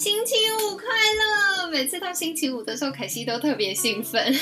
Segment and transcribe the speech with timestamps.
[0.00, 1.70] 星期五快乐！
[1.70, 4.34] 每次到星期五的时候，凯西都特别兴奋。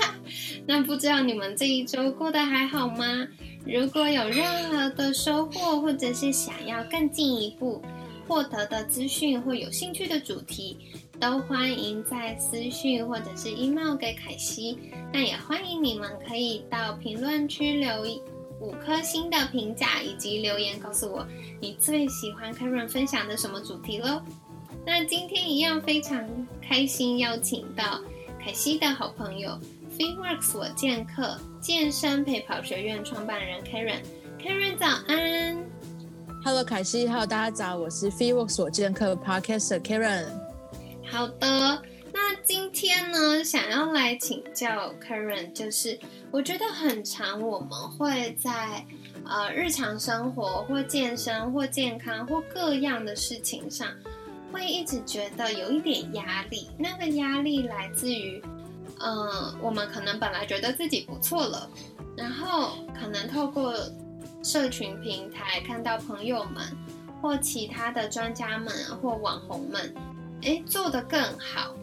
[0.68, 3.26] 那不知道你们这一周过得还好吗？
[3.66, 7.82] 如果有任何的收获，或者是想要更进一步
[8.28, 10.76] 获得的资讯或有兴趣的主题，
[11.18, 14.78] 都欢迎在私讯或者是 email 给凯西。
[15.14, 18.04] 那也欢迎你们可以到评论区留
[18.60, 21.26] 五颗星的评价，以及留言告诉我
[21.58, 24.20] 你最喜欢 Karen 分享的什么主题喽。
[24.88, 26.24] 那今天一样非常
[26.62, 28.00] 开心，邀请到
[28.40, 29.58] 凯西的好朋友
[29.98, 34.00] FitWorks 我健客健身陪跑学院创办人 Karen。
[34.40, 35.58] Karen 早安
[36.44, 40.26] ，Hello 凯西，Hello 大家早，我是 FitWorks 我健客 Podcaster Karen。
[41.04, 45.98] 好的，那今天呢，想要来请教 Karen，就是
[46.30, 48.86] 我觉得很长，我们会在
[49.24, 53.88] 呃日常生活或健身或健康或各样的事情上。
[54.52, 58.42] 会一直觉得有一点压力，那个压力来自于，
[59.00, 61.68] 嗯，我们可能本来觉得自己不错了，
[62.16, 63.74] 然后可能透过
[64.42, 66.64] 社群平台看到朋友们
[67.20, 68.68] 或其他的专家们
[69.02, 69.94] 或网红们，
[70.42, 71.74] 哎，做得更好，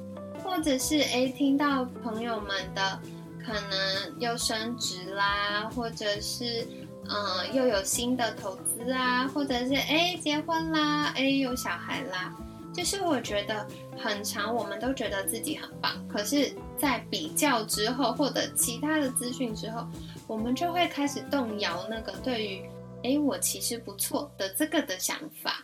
[0.43, 2.99] 或者是哎听到朋友们的
[3.45, 6.65] 可能又升职啦，或者是
[7.09, 12.33] 嗯又有新的投资啊，或者是哎结婚啦，哎有小孩啦。
[12.73, 13.65] 就是我觉得
[13.97, 19.85] 很长，我们都觉得自己很棒，可是，在比较之后，或者其他的资讯之后，
[20.25, 22.65] 我们就会开始动摇那个对于
[23.05, 25.63] “哎，我其实不错”的这个的想法。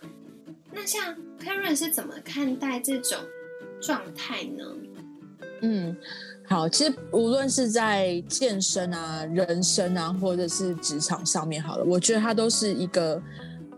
[0.72, 3.18] 那像 Karen 是怎么看待这种
[3.82, 4.64] 状态呢？
[5.62, 5.98] 嗯，
[6.48, 13.20] 好，其实无论是在健身啊、人生啊，或者是职场上面，好了，我觉得它都是一个。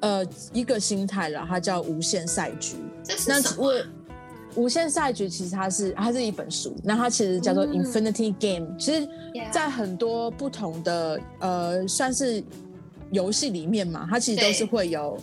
[0.01, 2.75] 呃，一个心态了，它叫无限赛局。
[3.28, 3.73] 那我
[4.56, 8.75] 无限赛局其实它是它是一本书，那它其实叫做 Infinity Game。
[8.78, 9.07] 其实，
[9.51, 12.44] 在很多不同的呃，算是
[13.11, 15.17] 游戏里面嘛，它其实都是会有，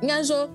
[0.00, 0.48] 应该说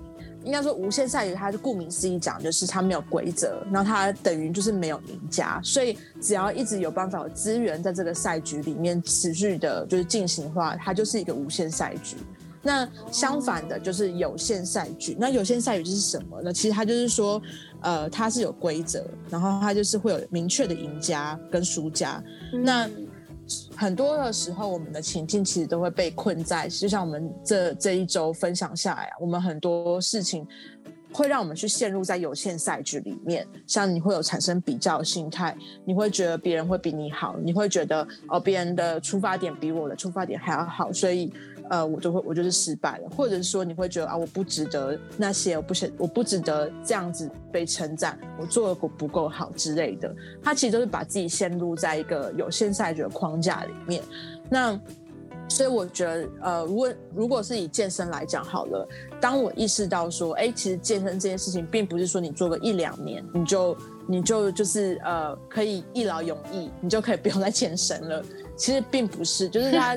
[0.44, 12.16] 应该说无限赛局，它是顾名思义讲，就是它没有规则，然后它等于就是没有赢家，所以只要一直有办法有资源在这个赛局里面持续的，就是进行的话，它就是一个无限赛局。
[12.68, 15.16] 那相反的，就是有限赛局。
[15.18, 16.52] 那有限赛局是什么呢？
[16.52, 17.40] 其实它就是说，
[17.80, 22.22] 呃，它是有规则，然后它就是会有明确的赢家跟输家。
[22.52, 22.86] 那
[23.74, 30.46] 很多的时候，我们的情境其实都会被困在，就像我们这这一周分享下来，啊我们很多事情
[31.10, 33.48] 会让我们去陷入在有限赛局里面。
[33.66, 41.32] 像你会有产生比较心态，你会觉得别人会比你好，你会觉得哦，别人的出发点比我的出发点还要好，所以。
[41.70, 50.14] 呃，我就会我就是失败了，或者是说你会觉得啊，我不值得那些，我不是我不值得这样子被称赞，我做的不不够好之类的。
[50.42, 54.02] 他其实都是把自己陷入在一个有限赛局的框架里面。
[54.50, 54.78] 那
[55.48, 58.88] 所以我觉得，呃，如果如果是以健身来讲好了，
[59.20, 63.76] 当我意识到说，哎，其实健身这件事情，并不是说你做个一两年，你就
[64.06, 68.22] 你就就是呃可以一劳永逸，你就可以不用再健身了。
[68.56, 69.96] 其实并不是，就是他。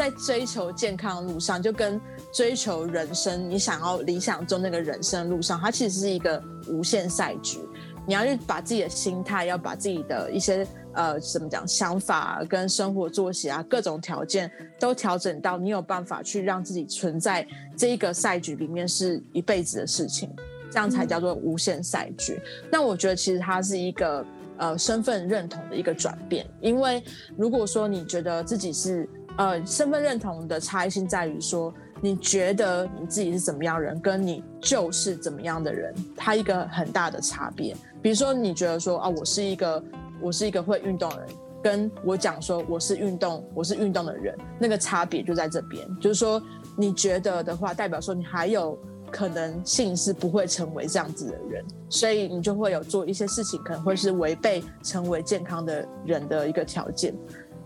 [0.00, 2.00] 在追求健康的路上，就跟
[2.32, 7.58] 追求人生，你想要理想中那个人生路上，它其实是一个无限赛局。
[8.06, 17.46] 你要去把自己的心态，要把自己的一些呃怎么讲想法跟生活作息啊，各种条件都调整到你有办法去让自己存在
[17.76, 20.34] 这一个赛局里面是一辈子的事情，
[20.70, 22.40] 这样才叫做无限赛局。
[22.72, 24.24] 那我觉得其实它是一个
[24.56, 27.04] 呃身份认同的一个转变，因为
[27.36, 29.06] 如果说你觉得自己是。
[29.40, 31.72] 呃，身份认同的差异性在于说，
[32.02, 37.74] 你觉得你自己是怎么样人，跟你就是怎么样的人，它一个很大的差别。
[38.02, 39.82] 比如说，你觉得说啊，我是一个
[40.20, 41.28] 我是一个会运动的人，
[41.62, 45.88] 跟我讲说我是运动我是运动的人，那个差别就在这边。
[45.98, 46.42] 就是说，
[46.76, 48.78] 你觉得的话，代表说你还有
[49.10, 57.14] 可能性是不会成为这样子的人，所以你就会有做一些事情，可能会是违背成为健康的人的一个条件。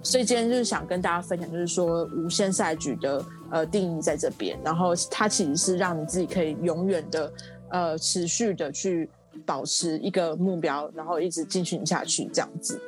[0.04, 7.32] 所以今天就是想跟大家分享，就是说无限赛局的呃定义在这边，然后它其实是让你自己可以永远的
[7.70, 9.08] 呃持续的去
[9.46, 12.80] 保持一个目标，然后一直进行下去这样子。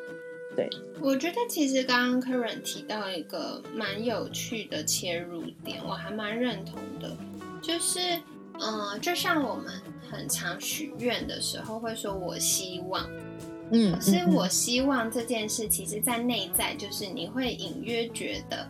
[0.54, 0.68] 对，
[1.00, 7.16] 我觉得其实刚刚 Karen 提到一个蛮有趣的切入点，我还蛮认同的，
[7.60, 7.98] 就是
[8.60, 9.66] 嗯，就像我们
[10.10, 13.06] 很常许愿的时候会说“我希望”，
[13.72, 18.68] 嗯，可是我希望这件事，其实在内在就是你会隐约觉得，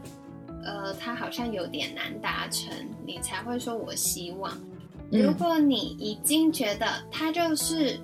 [0.65, 2.73] 呃，它好像有点难达成，
[3.07, 4.57] 你才会说我希望。
[5.11, 7.99] 如果你已经觉得它就是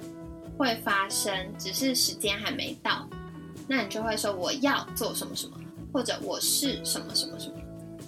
[0.56, 3.08] 会发生，只是时间还没到，
[3.66, 5.56] 那你就会说我要做什么什么，
[5.92, 7.54] 或者我是什么什么什么。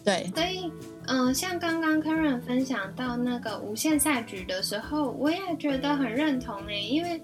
[0.05, 0.71] 对，所以
[1.07, 7.19] 嗯，像刚刚 Karen 分享到那个无限赛局的时候，我也觉得很认同诶，因为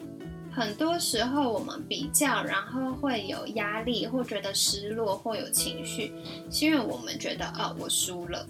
[0.53, 6.13] 很多时候我们比较，然后会有压力，或觉得失落，或有情绪，
[6.51, 8.47] 是因为我们觉得哦，我输了。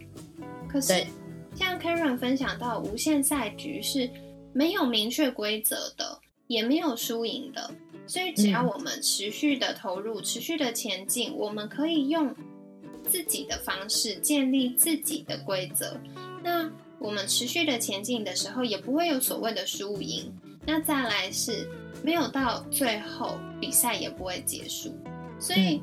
[0.69, 1.07] 可是。
[1.53, 4.09] 像 Karen 分享到，无限赛局是
[4.53, 7.69] 没有明确规则的，也没有输赢的，
[8.07, 12.33] 所以只要我们持续的投入，持续的前进，我们可以用
[13.05, 16.01] 自己的方式建立自己的规则。
[16.43, 16.71] 那
[17.01, 20.33] 我们持续的前进的时候，也不会有所谓的输赢。
[20.65, 21.69] 那再来是
[22.03, 24.93] 没有到最后，比赛也不会结束，
[25.39, 25.83] 所以。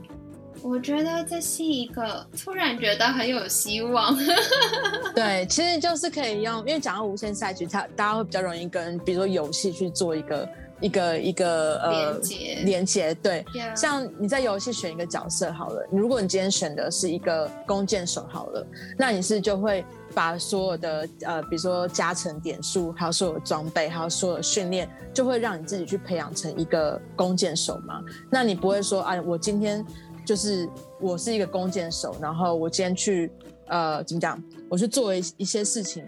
[0.63, 4.17] 我觉得这是一个突然觉得很有希望。
[5.13, 10.49] 对，其实就是可以用，因为讲到无限赛局，它大家会比较容易跟，比如说游戏去做一个
[10.81, 12.61] 一个一个呃连接。
[12.65, 13.45] 连接对，
[13.75, 18.65] 像你在游戏选一个角色好了，如果你今天选的是一个弓箭手好了，
[18.97, 19.85] 那你是就会
[20.17, 28.01] 把所有的呃，比如说加成点数，还有所有的装备，还有所有的训练，就会让你自己去培养成一个弓箭手嘛？
[28.31, 29.85] 那你不会说啊，我今天。
[30.27, 30.67] 就是
[30.99, 33.31] 我是一个弓箭手，然后我今天去，
[33.67, 34.43] 呃，怎么讲？
[34.67, 36.03] 我去做一一些事情，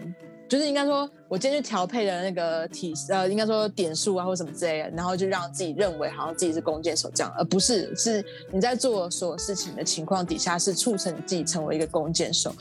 [0.46, 12.52] 就是应该说，我今天去调配的那个体，呃，应该说点数啊，或什么之类的，然后就让自己认为好像自己是弓箭手这样，而不是是你在做所有事情的情况底下，是促成你自己成为一个弓箭手。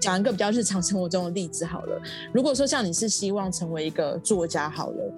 [0.00, 2.00] 讲一个比较日常生活中的例子好了。
[2.32, 5.14] 如果说像你是希望成为一个作家好了，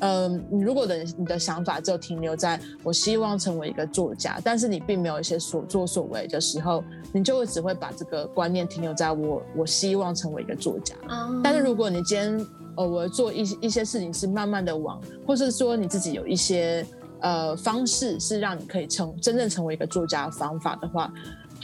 [0.00, 10.94] 嗯，你如果的你的想法就停留在我希望成为一个作家，但是你并没有一些所作所为的时候，你就会只会把这个观念停留在我我希望成为一个作家。
[11.42, 12.41] 但是如果你今天
[12.76, 16.86] 呃，我做一一些事情是慢慢的往，或是说你自己有一些
[17.20, 21.12] 呃方式是让你可以成真正成为一个作家的方法的话。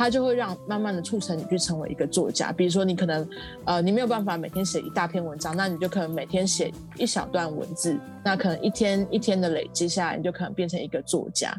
[0.01, 2.53] 它就会让慢慢的促成你去成为一个作家。
[2.53, 3.29] 比如说，你可能，
[3.65, 11.53] 呃，你没有办法每天写一大篇文章，那你就可能每天写一小段文字，那可能一天一天的累积下来，你就可能变成一个作家。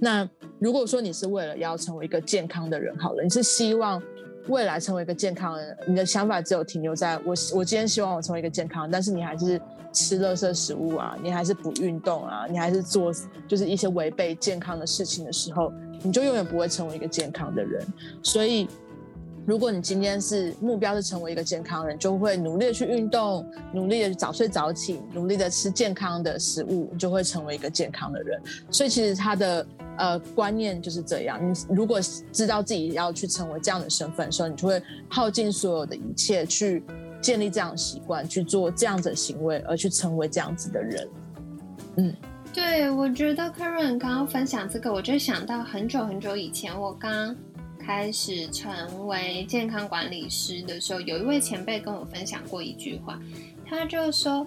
[0.00, 0.28] 那
[0.58, 4.02] 如果说你是为了要成为一个健康的人，好了，你是希望
[4.48, 9.60] 未来成为一个健康人，你的想法只有停留在我，我今天希望我成为一个健康，但是你还是
[9.92, 13.12] 吃垃圾食物啊，你还是不运动啊，你还是做
[13.48, 15.72] 就是一些违背健康的事情的时候。
[16.06, 17.82] 你就永远不会成为一个健康的人，
[18.22, 18.68] 所以，
[19.46, 28.40] 如果你今天是目标是成为一个健康人，就会努力的去运动，努力的早睡早起，努力的吃健康的食物，就会成为一个健康的人。
[28.70, 29.66] 所以，其实他的
[29.98, 31.38] 呃观念就是这样。
[31.40, 32.00] 你如果
[32.32, 36.82] 知道自己要去成为这样的身份的时候，你就会耗尽所有的一切去
[37.20, 41.08] 建立这样的习惯，去做这样的行为，而去成为这样子的人。
[41.96, 42.14] 嗯。
[42.52, 47.34] 对，我觉得 Karen 刚刚分享这个，我就想到很久很久以前，我刚
[47.84, 53.20] 开始成为健康管理师的时候，有一位前辈跟我分享过一句话，
[53.68, 54.46] 他就说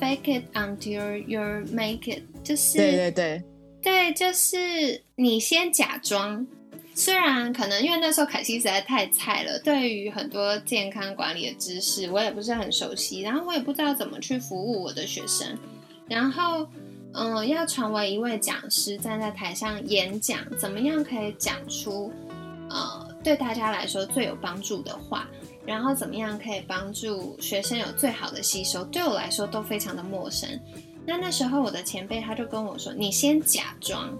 [0.00, 3.42] ：“Fake it until you make it。”就是对对对
[3.82, 6.46] 对，就是你先假装。
[6.94, 15.56] 虽然可能因为那时候凯西实在太菜了，对于很多健康管理的知识我也不是很熟悉，然后我也不知道怎么去服务我的学生，
[16.08, 16.66] 然后。
[17.14, 22.10] 嗯，要成为一位讲师，站在台上演讲，怎么样可以讲出
[22.72, 25.28] 呃对大家来说最有帮助的话？
[25.64, 28.84] 然后怎么样可以帮助学生有最好的吸收？
[28.86, 30.48] 对我来说都非常的陌生。
[31.06, 34.10] 那那时候我的前辈他就跟我说：“你先假装，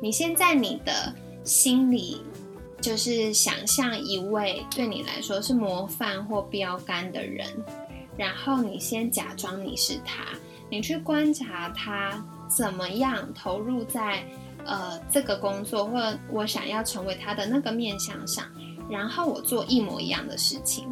[0.00, 2.22] 你先在你的心里
[2.80, 7.46] 就是想象一位对你来说是模范或标杆的人，
[8.16, 10.24] 然后你先假装你是他，
[10.70, 14.24] 你去观察他。”怎么样投入在
[14.68, 18.44] 呃这个工作，或我想要成为他的那个面向上，
[18.88, 20.86] 然后我做一模一样的事情，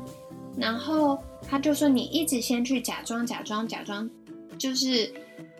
[0.56, 4.08] 然后他就说你一直先去假装假装假装，
[4.58, 5.12] 就是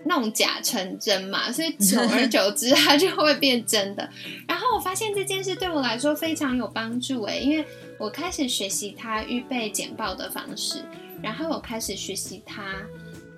[0.04, 4.08] 弄假成真嘛，所以久而久之他就会变真的。
[4.49, 7.64] 然后我发现这件事对我来说非常有帮助诶，因为
[7.99, 10.82] 我开始学习他预备简报的方式，
[11.23, 12.76] 然后我开始学习他。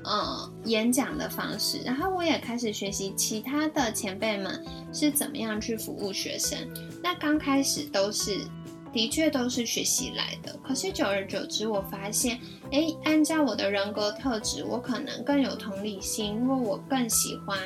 [0.08, 6.58] 呃演讲的方式，然后我也开始学习其他的前辈们是怎么样去服务学生。
[7.02, 8.40] 那刚开始都是
[8.92, 12.40] 的确都是学习来的，可是久而久之，我发现，
[12.72, 17.58] 哎，按照我的人格特质，我可能更有同理心，因为我更喜欢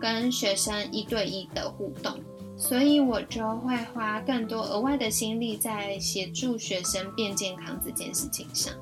[0.00, 2.18] 跟学生一对一的互动。
[2.56, 8.72] 所以我就会花更多额外的心力在协助学生变健康这件事情上。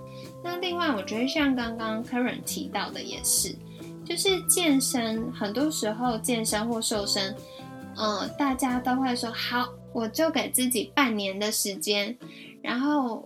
[0.43, 3.55] 那另外，我觉得像刚刚 Karen 提到的也是，
[4.05, 7.35] 就是健身，很多时候健身或瘦身，
[7.97, 12.17] 嗯，大家都会说好，我就给自己半年的时间。
[12.61, 13.25] 然后，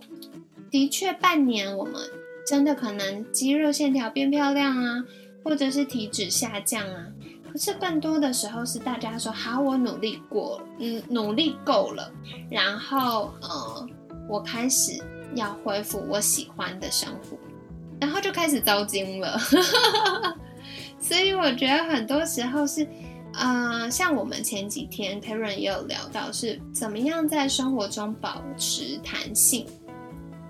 [0.69, 1.95] 的确半年我们
[2.45, 5.03] 真的可能肌肉线条变漂亮啊，
[5.43, 7.07] 或者是体脂下降啊。
[7.51, 12.11] 可是更多的时候是大家说好，我努力过，嗯，努力够了，
[12.51, 13.87] 然后呃，
[14.29, 15.01] 我开始
[15.37, 17.37] 要恢复我喜欢的生活，
[17.99, 19.39] 然后就开始糟心了。
[20.99, 22.87] 所以我觉得很多时候是，
[23.33, 29.65] 呃，像我们前几天 Karen 也有聊到，是怎么样在生活中保持弹性，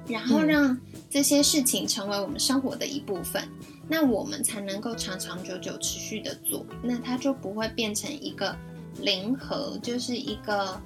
[0.08, 0.78] 然后让
[1.10, 3.44] 这些事情成为我们生活的一部分。
[3.90, 8.54] 那我们才能够长长久久持续的做，那它就不会变成一个
[9.02, 10.82] 零和，就是一个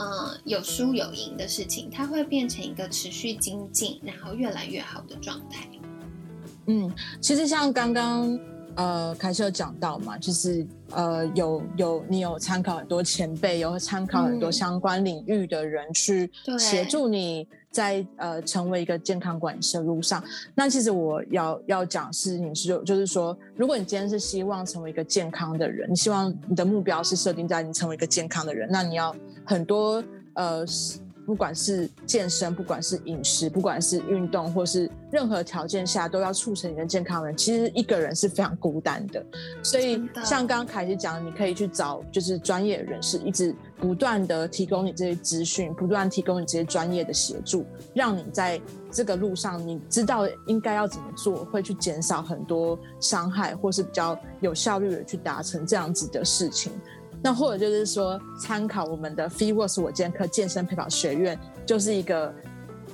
[0.00, 5.68] 嗯有输有赢的事情，它会变成一个持续精进，然后越来越好的状态。
[6.66, 6.90] 嗯，
[7.20, 8.38] 其实像刚刚
[8.76, 17.46] 呃凯瑟讲到嘛，就是呃有有你有参考很多前辈，有参考很多相关领域的人去协助你。
[17.72, 20.20] 在呃成为一个健康管理师的路上，
[20.56, 30.02] 那其实我要要讲是你是就是说，如果你今天是希望成为一个健康的人，你希望你的目标是设定在你成为一个健康的人，那你要很多
[30.34, 30.66] 呃。
[31.26, 39.24] 不管是健身，不管是饮食，不管是运动，或是任何条件下都要促成你的健康人，其实一个人是非常孤单的。
[39.62, 48.60] 所以像刚刚凯西讲，你可以去找就是专业人士，一直不断的提供你这些资讯，不断提供你这些专业的协助，让你在
[48.90, 56.72] 这个路上，你知道应该要怎么做，会去减少很多伤害，或是比较有效率的去达成这样子的事情。
[57.22, 62.34] 那或者就是说，参考我们的 FeeWorks 我健课健身陪跑学院，就是一个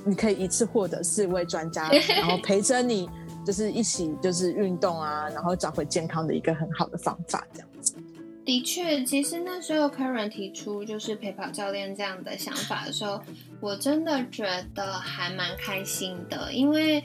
[0.04, 3.08] 你可以一次获得四位专家， 然后陪着你，
[3.44, 7.94] 就是一起就是运动啊，然后找回健康的一个很好的方法，这样子。
[8.44, 13.20] 的确，其实那时候 Karen 提出就是陪跑教练这样的想法的时候，
[13.60, 17.02] 我真的觉得还蛮开心的，因为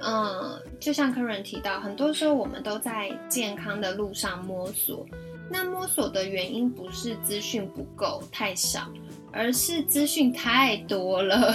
[0.00, 5.04] 嗯，就像 Karen 提到，很多时候我们都在健康的路上摸索。
[5.50, 8.88] 那摸索的原因不是资讯不够太少，
[9.30, 11.54] 而是资讯太多了。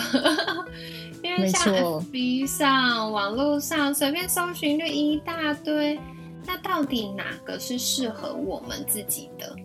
[1.23, 5.99] 因为像 FB 上、网络上随便搜寻就一大堆，
[6.45, 9.55] 那到底哪个是适合我们自己的？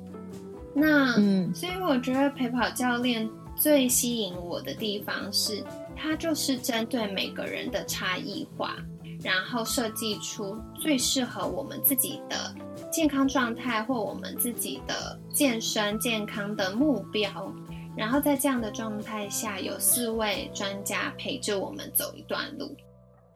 [0.75, 5.63] 那嗯，所以我觉得陪跑教练最吸引我的地方是，
[5.95, 8.77] 它就是针对每个人的差异化。
[9.23, 12.55] 然后设计出最适合我们自己的
[12.95, 17.53] 健康状态或我们自己的健身健康的目标，
[17.97, 22.73] 然后在这样的状态下，有四位专家陪着我们走一段路。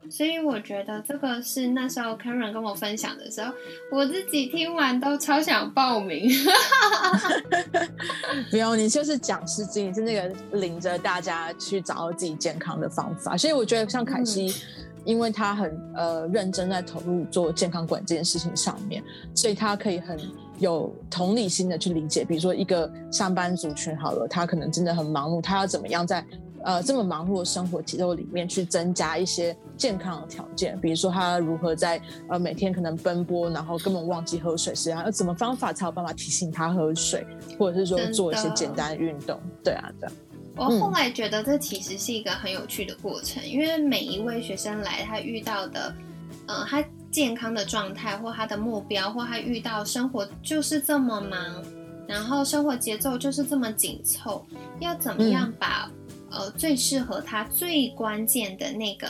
[0.09, 3.53] 所以我觉得这个是那时候 Karen 跟我分享的时候，
[3.91, 6.31] 我自己听完都超想报名。
[8.49, 13.35] 不用，你就是讲师经理，是那个领着大家去找到自己健康的方法。
[13.35, 14.55] 所以我觉得像凯西。
[15.05, 19.03] 因为他很呃认真在投入做健康管这件事情上面，
[19.33, 20.17] 所以他可以很
[20.59, 26.23] 有同理心的去理解，比如说一个上班族群好了，他可能真的很忙碌，他要怎么样在
[26.63, 37.25] 呃这么忙碌的生活节奏里面去增加一些健康的条件，比如说他如何在呃每天可能奔波，然后根本忘记喝水时，要怎么方法才有办法提醒他喝水，
[37.57, 40.09] 或者是说做一些简单的运动，对啊，对。
[40.59, 45.95] 我后来觉得这其实是一个很有趣的过程，因为每一位学生来，他遇到的，
[46.47, 51.63] 呃，他健康的状态或他的目标，或他遇到生活就是这么忙，
[52.07, 54.45] 然后生活节奏就是这么紧凑，
[54.79, 55.89] 要怎么样把
[56.29, 59.07] 呃最适合他、最关键的那个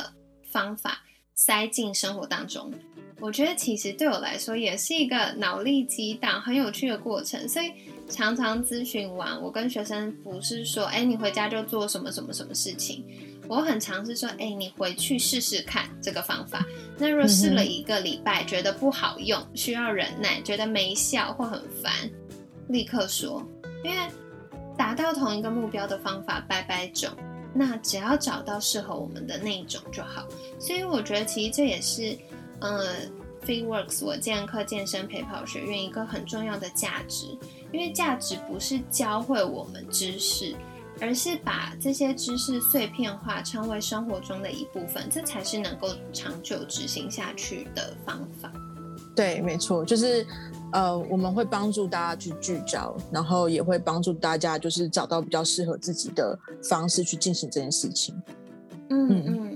[0.52, 1.02] 方法
[1.34, 2.72] 塞进生活当中？
[3.20, 7.72] 我觉得其实对我来说也是一个脑力激荡、很有趣的过程，所以。
[8.10, 13.06] 常常咨询完，我跟学生不是说，哎，你回家就做什么什么什么事情。
[13.48, 16.66] 我很尝试说，哎，你回去试试看这个方法。
[16.98, 21.92] 那若试了一个礼拜，觉得不好用，需要忍耐，觉得没效或很烦，
[22.68, 23.44] 立刻说，
[23.84, 23.98] 因为
[24.78, 27.10] 达到同一个目标的方法百百种，
[27.54, 30.28] 那只要找到适合我们的那一种就好。
[30.60, 32.18] 所以我觉得其实这也是，
[32.60, 32.86] 呃。
[33.50, 37.26] FitWorks 我健课健身陪跑学院一个很重要的价值，
[37.72, 40.56] 因为价值不是教会我们知识，
[41.02, 48.52] 而是把这些知识碎片化，成为生活中的一部分，这才是能够长久执行下去的方法。
[49.16, 50.24] 对，没错，就是
[50.72, 58.14] 呃，我们会帮助大家去聚焦，然后也会帮助大家就是找到比较适合自己的方式去进行这件事情。
[58.92, 59.49] 嗯嗯，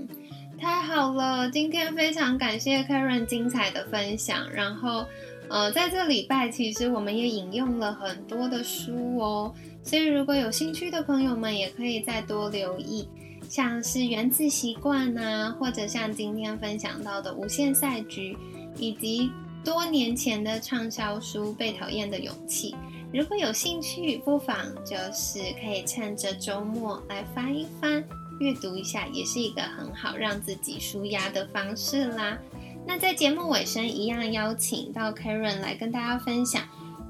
[0.64, 1.50] 太好了！
[1.50, 4.50] 今天非常感谢 Karen 精彩的分享。
[4.50, 5.04] 然后，
[5.50, 13.06] 呃，在这礼拜其实我们也引用了很多的书哦，所以如果有兴趣的朋友们，也可以再多留意，
[13.46, 18.32] 像是《原子习惯》呐，或者像今天分享到的《无限赛局》，
[18.78, 19.30] 以及
[19.62, 22.72] 多年前的畅销书《被讨厌的勇气》。
[23.12, 28.02] 如果有兴趣，不妨就是可以趁着周末来翻一翻。
[28.40, 32.38] 阅读一下也是一个很好让自己舒压的方式啦。
[32.86, 36.62] 那在节目尾声，一样邀请到 Karen 来跟大家分享。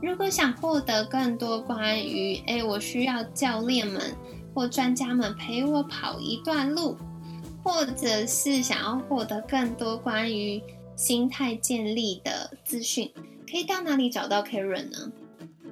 [0.03, 4.15] 如果想获得更多关于“哎，我需要教练们
[4.55, 6.97] 或专家们陪我跑一段路”，
[7.65, 10.63] 或者是想要获得更多关于
[10.95, 13.11] 心态建立的资讯，
[13.51, 15.11] 可以到哪里找到 Karen 呢？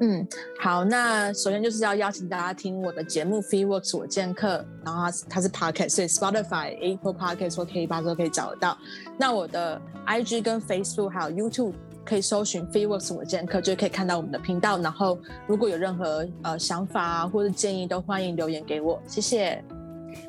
[0.05, 0.27] 嗯，
[0.59, 8.77] 好，那首先就是要邀请大家听我的节目《Free Works 我见客》，然后它它是 Podcast，所以 Spotify、Apple Podcast 或 K 八都可以找得到。
[9.17, 14.77] 那我的 IG 跟 Facebook 还有 YouTube 可以搜寻 Free Works 我见客，就可以看到我们的频道。
[14.79, 15.17] 然后
[15.47, 19.63] 如果有任何呃想法啊或者建议，都欢迎留言给我，谢谢。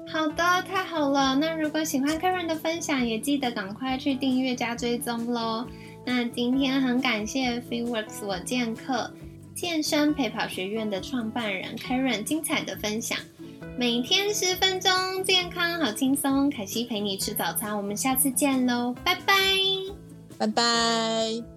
[0.07, 1.33] 好的，太好了。
[1.33, 5.65] 那如果喜欢 Karen 的分享，也记得赶快去订阅加追踪喽。
[6.05, 9.09] 那今天很感谢 Free Works 我见客。
[9.55, 13.17] 健身陪跑学院的创办人 Karen 精彩的分享，
[13.77, 14.91] 每天十分钟，
[15.23, 16.49] 健康好轻松。
[16.49, 19.35] 凯西陪你吃早餐，我们下次见喽，拜拜，
[20.37, 21.52] 拜拜。